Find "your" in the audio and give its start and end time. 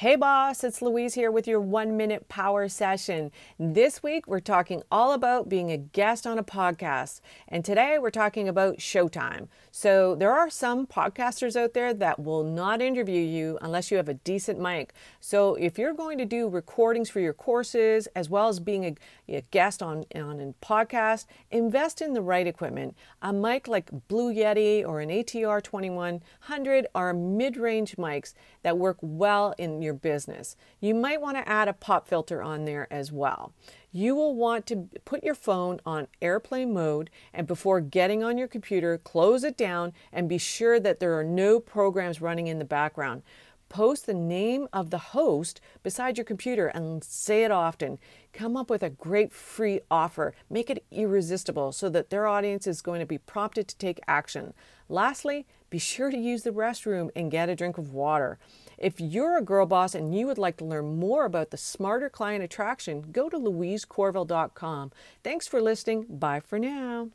1.48-1.58, 17.20-17.32, 29.86-29.94, 35.24-35.34, 38.36-38.48, 46.16-46.24